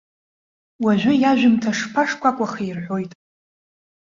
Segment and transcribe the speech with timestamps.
[0.83, 3.11] Уажәы иажәымҭа шԥашкәакәахеи рҳәоит.